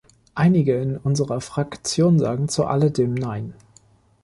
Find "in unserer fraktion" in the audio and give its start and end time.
0.81-2.17